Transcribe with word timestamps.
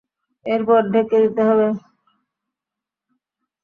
এরপর 0.45 0.81
ঢেকে 0.93 1.17
দিতে 1.23 1.41
হবে। 1.49 1.67